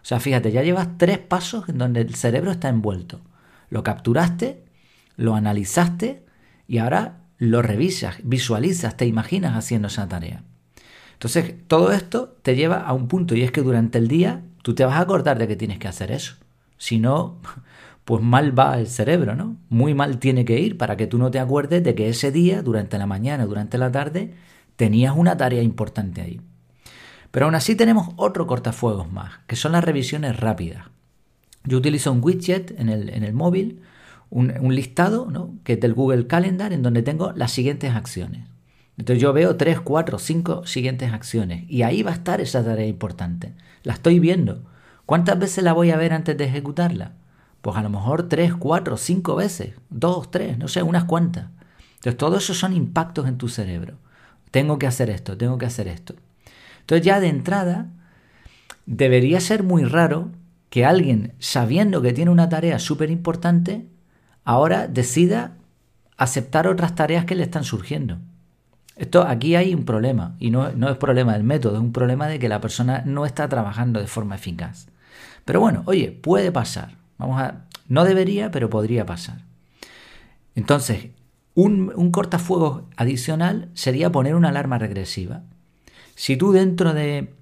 O 0.02 0.06
sea, 0.06 0.20
fíjate, 0.20 0.52
ya 0.52 0.62
llevas 0.62 0.90
tres 0.98 1.18
pasos 1.18 1.68
en 1.70 1.78
donde 1.78 2.02
el 2.02 2.14
cerebro 2.16 2.52
está 2.52 2.70
envuelto. 2.70 3.22
Lo 3.70 3.84
capturaste, 3.84 4.66
lo 5.16 5.34
analizaste 5.36 6.26
y 6.68 6.78
ahora 6.78 7.22
lo 7.38 7.62
revisas, 7.62 8.18
visualizas, 8.24 8.98
te 8.98 9.06
imaginas 9.06 9.56
haciendo 9.56 9.88
esa 9.88 10.08
tarea. 10.08 10.44
Entonces, 11.14 11.56
todo 11.68 11.92
esto 11.92 12.38
te 12.42 12.56
lleva 12.56 12.82
a 12.82 12.94
un 12.94 13.08
punto 13.08 13.34
y 13.36 13.44
es 13.44 13.52
que 13.52 13.62
durante 13.62 13.98
el 13.98 14.08
día 14.08 14.44
tú 14.64 14.74
te 14.74 14.86
vas 14.86 14.96
a 14.96 15.02
acordar 15.02 15.38
de 15.38 15.48
que 15.48 15.56
tienes 15.56 15.78
que 15.78 15.88
hacer 15.88 16.12
eso. 16.12 16.36
Si 16.78 16.98
no, 16.98 17.38
pues 18.06 18.24
mal 18.24 18.58
va 18.58 18.80
el 18.80 18.88
cerebro, 18.88 19.36
¿no? 19.36 19.58
Muy 19.70 19.94
mal 19.94 20.18
tiene 20.18 20.46
que 20.46 20.60
ir 20.60 20.78
para 20.78 20.98
que 20.98 21.06
tú 21.06 21.20
no 21.20 21.30
te 21.30 21.40
acuerdes 21.40 21.84
de 21.84 21.94
que 21.94 22.10
ese 22.10 22.32
día, 22.32 22.64
durante 22.64 22.98
la 22.98 23.06
mañana, 23.06 23.46
durante 23.46 23.78
la 23.78 23.92
tarde, 23.92 24.34
tenías 24.76 25.16
una 25.16 25.38
tarea 25.38 25.62
importante 25.62 26.22
ahí. 26.22 26.42
Pero 27.30 27.46
aún 27.46 27.56
así 27.56 27.76
tenemos 27.76 28.10
otro 28.16 28.48
cortafuegos 28.48 29.12
más, 29.12 29.40
que 29.48 29.56
son 29.56 29.74
las 29.74 29.84
revisiones 29.84 30.40
rápidas. 30.40 30.86
Yo 31.66 31.78
utilizo 31.78 32.12
un 32.12 32.24
widget 32.24 32.78
en 32.80 32.90
el, 32.90 33.10
en 33.10 33.24
el 33.24 33.34
móvil, 33.34 33.82
un, 34.30 34.54
un, 34.60 34.76
listado, 34.76 35.28
¿no? 35.30 35.54
que 35.64 35.74
es 35.74 35.80
del 35.80 35.94
Google 35.94 36.28
Calendar, 36.28 36.74
en 36.74 36.82
donde 36.82 37.04
tengo 37.04 37.32
las 37.34 37.52
siguientes 37.52 37.92
acciones. 37.92 38.48
Entonces 38.98 39.22
yo 39.22 39.34
veo 39.34 39.56
tres, 39.56 39.80
cuatro, 39.80 40.20
cinco 40.20 40.66
siguientes 40.66 41.12
acciones 41.12 41.66
y 41.70 41.82
ahí 41.82 42.04
va 42.04 42.12
a 42.12 42.16
estar 42.16 42.42
esa 42.42 42.64
tarea 42.64 42.86
importante. 42.86 43.54
La 43.84 43.94
estoy 43.94 44.20
viendo. 44.20 44.64
¿Cuántas 45.06 45.40
veces 45.40 45.64
la 45.64 45.74
voy 45.74 45.92
a 45.92 45.98
ver 45.98 46.14
antes 46.14 46.38
de 46.38 46.46
ejecutarla? 46.46 47.14
Pues 47.62 47.76
a 47.78 47.82
lo 47.82 47.90
mejor 47.90 48.30
tres, 48.30 48.54
cuatro, 48.54 48.98
cinco 48.98 49.36
veces, 49.36 49.74
dos, 49.90 50.30
tres, 50.30 50.58
no 50.58 50.68
sé, 50.68 50.84
unas 50.84 51.06
cuantas. 51.06 51.48
Entonces 51.96 52.18
todo 52.18 52.38
eso 52.38 52.54
son 52.54 52.74
impactos 52.74 53.28
en 53.28 53.38
tu 53.38 53.50
cerebro. 53.50 53.98
tengo 54.52 54.78
que 54.78 54.86
hacer 54.86 55.10
esto, 55.10 55.36
tengo 55.36 55.58
que 55.58 55.66
hacer 55.66 55.88
esto. 55.88 56.14
Entonces 56.82 57.06
ya 57.06 57.20
de 57.20 57.30
entrada 57.30 57.88
debería 58.86 59.40
ser 59.40 59.64
muy 59.64 59.84
raro 59.84 60.30
que 60.70 60.86
alguien, 60.86 61.34
sabiendo 61.40 62.02
que 62.02 62.14
tiene 62.14 62.30
una 62.30 62.50
tarea 62.50 62.78
súper 62.80 63.10
importante, 63.10 63.88
ahora 64.44 64.88
decida 64.88 65.58
aceptar 66.18 66.68
otras 66.68 66.94
tareas 66.96 67.26
que 67.26 67.36
le 67.36 67.44
están 67.44 67.64
surgiendo. 67.64 68.20
Esto 68.96 69.24
aquí 69.24 69.56
hay 69.56 69.74
un 69.74 69.86
problema, 69.86 70.36
y 70.40 70.52
no, 70.52 70.72
no 70.72 70.90
es 70.90 70.98
problema 70.98 71.34
del 71.34 71.44
método, 71.44 71.76
es 71.76 71.82
un 71.82 71.94
problema 71.94 72.28
de 72.28 72.38
que 72.38 72.48
la 72.48 72.62
persona 72.62 73.04
no 73.06 73.26
está 73.26 73.50
trabajando 73.50 74.00
de 74.00 74.08
forma 74.08 74.36
eficaz. 74.36 74.88
Pero 75.46 75.60
bueno, 75.60 75.84
oye, 75.86 76.12
puede 76.12 76.52
pasar. 76.52 76.96
Vamos 77.18 77.42
a. 77.42 77.66
No 77.88 78.06
debería, 78.06 78.52
pero 78.52 78.70
podría 78.70 79.06
pasar. 79.06 79.42
Entonces, 80.56 81.08
un, 81.56 81.92
un 81.96 82.12
cortafuegos 82.12 82.84
adicional 82.96 83.70
sería 83.74 84.12
poner 84.12 84.36
una 84.36 84.50
alarma 84.50 84.78
regresiva. 84.78 85.42
Si 86.16 86.38
tú 86.38 86.52
dentro 86.52 86.94
de 86.94 87.34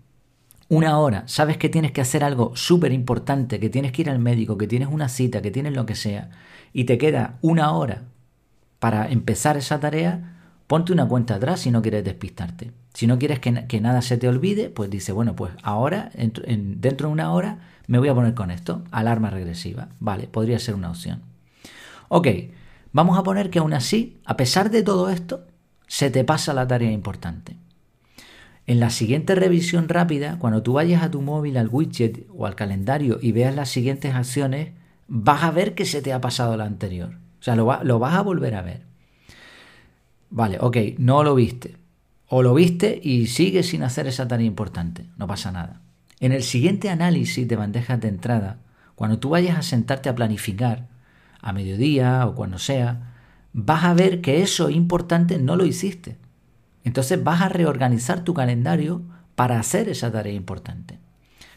una 0.70 0.98
hora 1.00 1.28
sabes 1.28 1.58
que 1.58 1.68
tienes 1.68 1.92
que 1.92 2.02
hacer 2.02 2.24
algo 2.24 2.56
súper 2.56 2.94
importante, 2.94 3.60
que 3.60 3.70
tienes 3.70 3.92
que 3.92 4.04
ir 4.04 4.10
al 4.10 4.20
médico, 4.20 4.58
que 4.58 4.68
tienes 4.68 4.88
una 4.90 5.10
cita, 5.10 5.42
que 5.42 5.52
tienes 5.52 5.74
lo 5.74 5.86
que 5.86 5.96
sea, 5.96 6.30
y 6.72 6.86
te 6.86 6.98
queda 6.98 7.38
una 7.42 7.74
hora 7.74 8.04
para 8.80 9.10
empezar 9.10 9.58
esa 9.58 9.80
tarea, 9.80 10.41
ponte 10.72 10.94
una 10.94 11.06
cuenta 11.06 11.36
atrás 11.36 11.60
si 11.60 11.70
no 11.70 11.82
quieres 11.82 12.06
despistarte. 12.06 12.72
Si 12.94 13.06
no 13.06 13.20
quieres 13.20 13.40
que, 13.40 13.82
nada 13.82 14.02
se 14.02 14.16
te 14.16 14.30
olvide, 14.30 14.70
pues 14.70 14.90
dice, 14.90 15.12
bueno, 15.12 15.36
pues 15.36 15.52
ahora, 15.64 16.12
dentro 16.16 17.08
de 17.10 17.12
una 17.14 17.34
hora, 17.34 17.60
me 17.88 18.00
voy 18.00 18.08
a 18.08 18.16
poner 18.16 18.34
con 18.36 18.52
esto, 18.52 18.82
alarma 18.90 19.30
regresiva. 19.30 19.90
Vale, 20.00 20.28
podría 20.28 20.60
ser 20.60 20.76
una 20.76 20.90
opción. 20.90 21.24
Ok, 22.08 22.26
vamos 22.94 23.20
a 23.20 23.24
poner 23.24 23.50
que 23.50 23.60
aún 23.60 23.74
así, 23.74 24.22
a 24.24 24.38
pesar 24.38 24.72
de 24.72 24.82
todo 24.82 25.10
esto, 25.10 25.46
se 25.88 26.10
te 26.10 26.24
pasa 26.24 26.54
la 26.54 26.66
tarea 26.66 26.94
importante. 26.94 27.58
En 28.66 28.80
la 28.80 28.92
siguiente 28.92 29.36
revisión 29.36 29.90
rápida, 29.90 30.40
cuando 30.40 30.64
tú 30.64 30.72
vayas 30.72 31.04
a 31.04 31.12
tu 31.12 31.22
móvil, 31.22 31.58
al 31.58 31.68
widget 31.68 32.26
o 32.34 32.46
al 32.46 32.56
calendario 32.56 33.20
y 33.22 33.34
veas 33.34 33.54
las 33.54 33.68
siguientes 33.68 34.16
acciones, 34.16 34.72
vas 35.10 35.44
a 35.44 35.52
ver 35.52 35.76
que 35.76 35.84
se 35.84 36.02
te 36.02 36.14
ha 36.14 36.22
pasado 36.22 36.56
la 36.56 36.64
anterior. 36.64 37.18
O 37.42 37.44
sea, 37.44 37.58
lo, 37.58 37.84
lo 37.84 38.00
vas 38.00 38.14
a 38.14 38.22
volver 38.22 38.56
a 38.56 38.62
ver. 38.62 38.91
Vale, 40.32 40.58
ok, 40.60 40.78
no 40.98 41.24
lo 41.24 41.36
viste. 41.36 41.76
O 42.28 42.42
lo 42.42 42.54
viste 42.54 43.00
y 43.04 43.28
sigues 43.28 43.68
sin 43.68 43.84
hacer 43.84 44.08
esa 44.08 44.28
tarea 44.28 44.48
importante. 44.48 45.06
No 45.18 45.28
pasa 45.28 45.52
nada. 45.52 45.82
En 46.22 46.32
el 46.32 46.44
siguiente 46.44 46.90
análisis 46.90 47.48
de 47.48 47.56
bandejas 47.58 48.00
de 48.00 48.08
entrada, 48.08 48.60
cuando 48.96 49.20
tú 49.20 49.30
vayas 49.30 49.58
a 49.58 49.62
sentarte 49.62 50.08
a 50.08 50.16
planificar, 50.16 50.88
a 51.42 51.52
mediodía 51.52 52.26
o 52.26 52.36
cuando 52.36 52.60
sea, 52.60 53.14
vas 53.52 53.84
a 53.84 53.94
ver 53.94 54.22
que 54.22 54.42
eso 54.42 54.70
importante 54.70 55.38
no 55.38 55.58
lo 55.58 55.66
hiciste. 55.66 56.18
Entonces 56.86 57.22
vas 57.22 57.42
a 57.42 57.50
reorganizar 57.50 58.24
tu 58.24 58.34
calendario 58.34 59.02
para 59.36 59.60
hacer 59.60 59.90
esa 59.90 60.12
tarea 60.12 60.34
importante. 60.34 61.00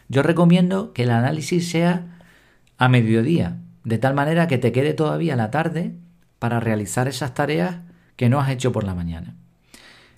Yo 0.09 0.21
recomiendo 0.21 0.91
que 0.91 1.03
el 1.03 1.11
análisis 1.11 1.69
sea 1.69 2.19
a 2.77 2.89
mediodía, 2.89 3.57
de 3.85 3.97
tal 3.97 4.15
manera 4.15 4.47
que 4.47 4.57
te 4.57 4.73
quede 4.73 4.93
todavía 4.93 5.37
la 5.37 5.49
tarde 5.51 5.95
para 6.39 6.59
realizar 6.59 7.07
esas 7.07 7.33
tareas 7.33 7.77
que 8.15 8.29
no 8.29 8.39
has 8.39 8.49
hecho 8.49 8.71
por 8.71 8.83
la 8.83 8.95
mañana. 8.95 9.35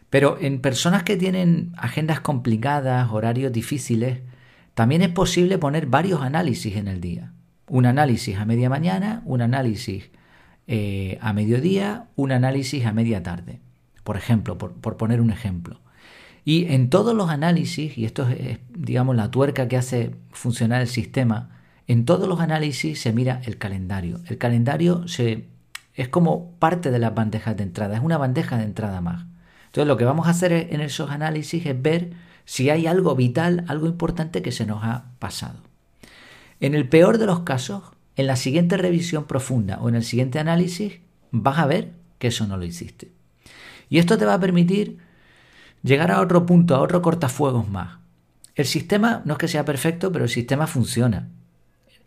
Pero 0.09 0.37
en 0.39 0.61
personas 0.61 1.03
que 1.03 1.17
tienen 1.17 1.73
agendas 1.77 2.19
complicadas, 2.19 3.11
horarios 3.11 3.51
difíciles, 3.51 4.19
también 4.73 5.01
es 5.01 5.09
posible 5.09 5.57
poner 5.57 5.87
varios 5.87 6.21
análisis 6.21 6.75
en 6.75 6.87
el 6.87 7.01
día. 7.01 7.33
Un 7.67 7.85
análisis 7.85 8.37
a 8.37 8.45
media 8.45 8.69
mañana, 8.69 9.21
un 9.25 9.41
análisis 9.41 10.09
eh, 10.67 11.17
a 11.21 11.33
mediodía, 11.33 12.05
un 12.15 12.31
análisis 12.31 12.85
a 12.85 12.93
media 12.93 13.23
tarde. 13.23 13.59
Por 14.03 14.15
ejemplo, 14.15 14.57
por, 14.57 14.73
por, 14.73 14.95
poner 14.95 15.19
un 15.19 15.31
ejemplo. 15.31 15.81
Y 16.45 16.65
en 16.73 16.89
todos 16.89 17.13
los 17.13 17.29
análisis, 17.29 17.97
y 17.97 18.05
esto 18.05 18.27
es, 18.29 18.59
digamos, 18.69 19.17
la 19.17 19.31
tuerca 19.31 19.67
que 19.67 19.75
hace 19.75 20.15
funcionar 20.31 20.81
el 20.81 20.87
sistema, 20.87 21.49
en 21.87 22.05
todos 22.05 22.29
los 22.29 22.39
análisis 22.39 23.01
se 23.01 23.11
mira 23.11 23.41
el 23.45 23.57
calendario. 23.57 24.21
El 24.27 24.37
calendario 24.37 25.07
se, 25.09 25.45
es 25.97 26.07
como 26.07 26.51
parte 26.59 26.91
de 26.91 26.99
las 26.99 27.13
bandejas 27.13 27.57
de 27.57 27.63
entrada, 27.63 27.97
es 27.97 28.03
una 28.03 28.17
bandeja 28.17 28.57
de 28.57 28.63
entrada 28.63 29.01
más. 29.01 29.25
Entonces 29.65 29.87
lo 29.87 29.97
que 29.97 30.05
vamos 30.05 30.27
a 30.27 30.29
hacer 30.29 30.53
en 30.53 30.79
esos 30.79 31.09
análisis 31.11 31.65
es 31.65 31.81
ver 31.81 32.11
si 32.45 32.69
hay 32.69 32.87
algo 32.87 33.15
vital, 33.15 33.65
algo 33.67 33.87
importante 33.87 34.41
que 34.41 34.51
se 34.51 34.65
nos 34.65 34.83
ha 34.83 35.05
pasado. 35.19 35.59
En 36.59 36.75
el 36.75 36.87
peor 36.87 37.17
de 37.17 37.25
los 37.25 37.41
casos, 37.41 37.83
en 38.15 38.27
la 38.27 38.35
siguiente 38.35 38.77
revisión 38.77 39.25
profunda 39.25 39.79
o 39.81 39.89
en 39.89 39.95
el 39.95 40.03
siguiente 40.03 40.39
análisis, 40.39 40.99
vas 41.31 41.57
a 41.57 41.65
ver 41.65 41.91
que 42.19 42.27
eso 42.27 42.47
no 42.47 42.57
lo 42.57 42.65
hiciste. 42.65 43.11
Y 43.89 43.97
esto 43.97 44.17
te 44.17 44.25
va 44.25 44.35
a 44.35 44.39
permitir 44.39 44.99
llegar 45.83 46.11
a 46.11 46.21
otro 46.21 46.45
punto, 46.45 46.75
a 46.75 46.81
otro 46.81 47.01
cortafuegos 47.01 47.67
más. 47.69 47.97
El 48.55 48.65
sistema 48.65 49.21
no 49.25 49.33
es 49.33 49.39
que 49.39 49.47
sea 49.47 49.65
perfecto, 49.65 50.11
pero 50.11 50.25
el 50.25 50.29
sistema 50.29 50.67
funciona. 50.67 51.29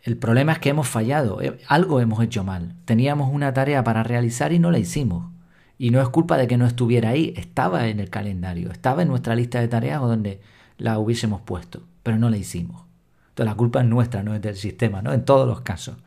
El 0.03 0.17
problema 0.17 0.53
es 0.53 0.59
que 0.59 0.69
hemos 0.69 0.87
fallado, 0.87 1.41
eh, 1.41 1.59
algo 1.67 1.99
hemos 1.99 2.23
hecho 2.23 2.43
mal. 2.43 2.75
Teníamos 2.85 3.31
una 3.31 3.53
tarea 3.53 3.83
para 3.83 4.03
realizar 4.03 4.51
y 4.51 4.59
no 4.59 4.71
la 4.71 4.79
hicimos. 4.79 5.31
Y 5.77 5.91
no 5.91 6.01
es 6.01 6.09
culpa 6.09 6.37
de 6.37 6.47
que 6.47 6.57
no 6.57 6.65
estuviera 6.65 7.09
ahí, 7.09 7.33
estaba 7.37 7.87
en 7.87 7.99
el 7.99 8.09
calendario, 8.09 8.71
estaba 8.71 9.01
en 9.01 9.07
nuestra 9.07 9.35
lista 9.35 9.59
de 9.59 9.67
tareas 9.67 10.01
o 10.01 10.07
donde 10.07 10.41
la 10.77 10.99
hubiésemos 10.99 11.41
puesto, 11.41 11.83
pero 12.03 12.17
no 12.17 12.29
la 12.29 12.37
hicimos. 12.37 12.83
Entonces 13.29 13.51
la 13.51 13.55
culpa 13.55 13.81
es 13.81 13.87
nuestra, 13.87 14.23
no 14.23 14.35
es 14.35 14.41
del 14.41 14.55
sistema, 14.55 15.01
¿no? 15.01 15.13
En 15.13 15.25
todos 15.25 15.47
los 15.47 15.61
casos. 15.61 15.97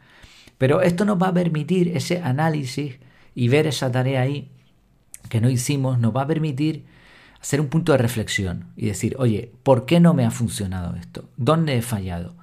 Pero 0.59 0.83
esto 0.83 1.05
nos 1.05 1.21
va 1.21 1.29
a 1.29 1.35
permitir 1.35 1.97
ese 1.97 2.21
análisis 2.23 2.99
y 3.35 3.49
ver 3.49 3.67
esa 3.67 3.91
tarea 3.91 4.23
ahí 4.23 4.51
que 5.29 5.41
no 5.41 5.49
hicimos, 5.49 5.99
nos 5.99 6.15
va 6.15 6.23
a 6.23 6.27
permitir 6.27 6.85
hacer 7.41 7.61
un 7.61 7.69
punto 7.69 7.93
de 7.93 7.99
reflexión 7.99 8.67
y 8.77 8.87
decir, 8.87 9.17
oye, 9.19 9.53
¿por 9.63 9.87
qué 9.87 10.01
no 10.01 10.15
me 10.15 10.25
ha 10.25 10.31
funcionado 10.31 10.97
esto? 10.97 11.29
¿Dónde 11.37 11.77
he 11.77 11.83
fallado? 11.83 12.35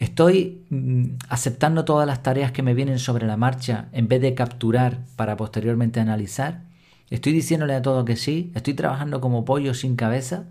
Estoy 0.00 0.64
mm, 0.70 1.18
aceptando 1.28 1.84
todas 1.84 2.06
las 2.06 2.22
tareas 2.22 2.52
que 2.52 2.62
me 2.62 2.72
vienen 2.74 2.98
sobre 2.98 3.26
la 3.26 3.36
marcha 3.36 3.90
en 3.92 4.08
vez 4.08 4.22
de 4.22 4.34
capturar 4.34 5.00
para 5.14 5.36
posteriormente 5.36 6.00
analizar. 6.00 6.62
Estoy 7.10 7.32
diciéndole 7.34 7.74
a 7.74 7.82
todo 7.82 8.06
que 8.06 8.16
sí. 8.16 8.50
Estoy 8.54 8.72
trabajando 8.74 9.20
como 9.20 9.44
pollo 9.44 9.74
sin 9.74 9.96
cabeza. 9.96 10.46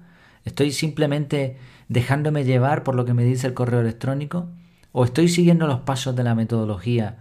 Estoy 0.46 0.72
simplemente 0.72 1.58
dejándome 1.88 2.46
llevar 2.46 2.84
por 2.84 2.94
lo 2.94 3.06
que 3.06 3.16
me 3.16 3.24
dice 3.24 3.48
el 3.48 3.56
correo 3.56 3.82
electrónico. 3.82 4.48
O 4.92 5.04
estoy 5.04 5.28
siguiendo 5.28 5.66
los 5.66 5.80
pasos 5.80 6.16
de 6.16 6.24
la 6.24 6.36
metodología 6.36 7.18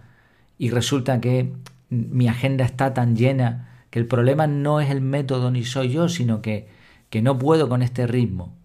y 0.59 0.69
resulta 0.69 1.19
que 1.19 1.53
mi 1.89 2.27
agenda 2.27 2.63
está 2.63 2.93
tan 2.93 3.15
llena 3.15 3.85
que 3.89 3.97
el 3.97 4.05
problema 4.05 4.45
no 4.45 4.81
es 4.81 4.91
el 4.91 5.01
método 5.01 5.49
ni 5.49 5.63
soy 5.63 5.89
yo, 5.89 6.09
sino 6.09 6.43
que, 6.43 6.67
que 7.09 7.23
no 7.23 7.39
puedo 7.39 7.69
con 7.69 7.81
este 7.81 8.05
ritmo. 8.05 8.58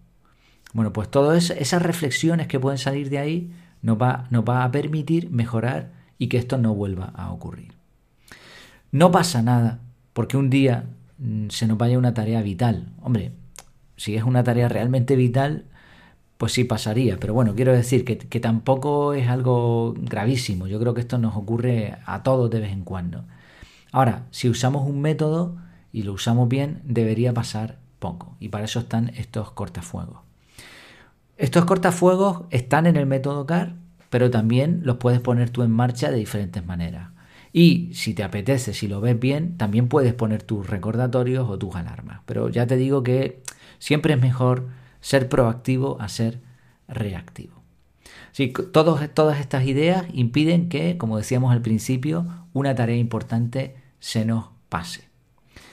Bueno, 0.75 0.91
pues 0.91 1.09
todas 1.09 1.51
esas 1.51 1.81
reflexiones 1.81 2.47
que 2.47 2.59
pueden 2.59 2.77
salir 2.77 3.09
de 3.09 3.17
ahí 3.17 3.49
nos 3.81 3.97
va, 3.97 4.27
a 4.65 4.71
permitir 4.71 5.31
mejorar 5.31 5.93
y 6.17 6.27
que 6.27 6.35
esto 6.37 6.57
no 6.57 6.75
vuelva 6.75 7.13
a 7.15 7.31
ocurrir. 7.31 7.75
No 8.91 9.09
pasa 9.09 9.41
nada 9.41 9.79
porque 10.11 10.35
un 10.35 10.49
día 10.49 10.83
mm, 11.17 11.47
se 11.47 11.65
nos 11.67 11.77
vaya 11.77 11.97
una 11.97 12.13
tarea 12.13 12.41
vital. 12.41 12.89
Hombre, 13.01 13.31
si 13.95 14.17
es 14.17 14.23
una 14.23 14.43
tarea 14.43 14.67
realmente 14.67 15.15
vital, 15.15 15.63
pues 16.37 16.51
sí 16.51 16.65
pasaría. 16.65 17.15
Pero 17.21 17.33
bueno, 17.33 17.55
quiero 17.55 17.71
decir 17.71 18.03
que, 18.03 18.17
que, 18.17 18.41
tampoco 18.41 19.13
es 19.13 19.29
algo 19.29 19.93
gravísimo. 19.97 20.67
Yo 20.67 20.77
creo 20.77 20.93
que 20.93 20.99
esto 20.99 21.17
nos 21.19 21.37
ocurre 21.37 21.99
a 22.05 22.21
todos 22.21 22.51
de 22.51 22.59
vez 22.59 22.73
en 22.73 22.83
cuando. 22.83 23.23
Ahora, 23.93 24.25
si 24.29 24.49
usamos 24.49 24.89
un 24.89 24.99
método 24.99 25.55
y 25.93 26.03
lo 26.03 26.11
usamos 26.11 26.49
bien, 26.49 26.81
debería 26.83 27.33
pasar 27.33 27.77
poco. 27.99 28.35
Y 28.41 28.49
para 28.49 28.65
eso 28.65 28.79
están 28.79 29.13
estos 29.15 29.51
cortafuegos. 29.51 30.24
Estos 31.45 31.65
cortafuegos 31.65 32.45
están 32.49 32.87
en 32.87 32.95
el 32.95 33.05
método 33.05 33.45
CAR, 33.45 33.75
pero 34.09 34.31
también 34.31 34.81
los 34.83 34.97
puedes 34.97 35.19
poner 35.19 35.51
tú 35.51 35.61
en 35.61 35.69
marcha 35.69 36.09
de 36.09 36.17
diferentes 36.17 36.65
maneras. 36.65 37.09
Y 37.53 37.93
si 37.93 38.15
te 38.15 38.23
apetece, 38.23 38.73
si 38.73 38.87
lo 38.87 38.99
ves 38.99 39.19
bien, 39.19 39.55
también 39.55 39.87
puedes 39.87 40.15
poner 40.15 40.41
tus 40.41 40.67
recordatorios 40.67 41.47
o 41.47 41.59
tus 41.59 41.75
alarmas. 41.75 42.21
Pero 42.25 42.49
ya 42.49 42.65
te 42.65 42.77
digo 42.77 43.03
que 43.03 43.43
siempre 43.77 44.15
es 44.15 44.19
mejor 44.19 44.69
ser 45.01 45.29
proactivo 45.29 46.01
a 46.01 46.09
ser 46.09 46.41
reactivo. 46.87 47.61
Sí, 48.31 48.51
todas 48.71 49.39
estas 49.39 49.67
ideas 49.67 50.07
impiden 50.13 50.67
que, 50.67 50.97
como 50.97 51.15
decíamos 51.15 51.51
al 51.51 51.61
principio, 51.61 52.25
una 52.53 52.73
tarea 52.73 52.97
importante 52.97 53.75
se 53.99 54.25
nos 54.25 54.45
pase. 54.67 55.09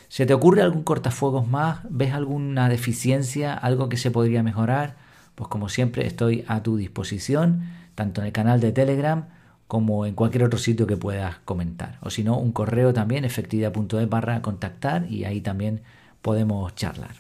¿Se 0.09 0.27
te 0.27 0.35
ocurre 0.35 0.61
algún 0.61 0.83
cortafuegos 0.83 1.49
más? 1.49 1.79
¿Ves 1.89 2.13
alguna 2.13 2.69
deficiencia? 2.69 3.55
¿Algo 3.55 3.89
que 3.89 3.97
se 3.97 4.11
podría 4.11 4.43
mejorar? 4.43 5.02
Pues 5.35 5.49
como 5.49 5.69
siempre 5.69 6.07
estoy 6.07 6.45
a 6.49 6.63
tu 6.63 6.77
disposición, 6.77 7.63
tanto 7.95 8.21
en 8.21 8.29
el 8.29 8.33
canal 8.33 8.61
de 8.61 8.73
Telegram 8.73 9.27
como 9.67 10.05
en 10.05 10.15
cualquier 10.15 10.45
otro 10.45 10.59
sitio 10.59 10.87
que 10.87 10.97
puedas 10.97 11.37
comentar. 11.45 11.99
O 12.03 12.11
si 12.11 12.23
no, 12.25 12.39
un 12.39 12.53
correo 12.53 12.93
también, 12.93 13.25
efectividad.es 13.25 14.09
barra 14.09 14.43
contactar 14.43 15.11
y 15.11 15.25
ahí 15.25 15.41
también 15.41 15.81
podemos 16.21 16.75
charlar. 16.75 17.17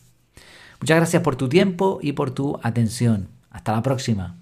Muchas 0.81 0.97
gracias 0.97 1.23
por 1.23 1.37
tu 1.37 1.49
tiempo 1.49 1.99
y 2.03 2.13
por 2.13 2.33
tu 2.33 2.59
atención. 2.63 3.29
Hasta 3.51 3.73
la 3.73 3.83
próxima. 3.83 4.37